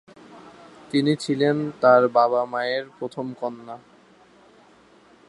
[0.91, 3.75] তিনি ছিলেন তাঁর বাবা-মায়ের প্রথম কন্যা।